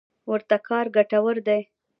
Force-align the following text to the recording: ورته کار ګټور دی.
ورته 0.31 0.57
کار 0.67 0.85
ګټور 0.95 1.35
دی. 1.47 1.59